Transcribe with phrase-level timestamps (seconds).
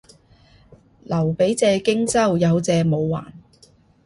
[1.03, 3.31] 劉備借荊州，有借冇還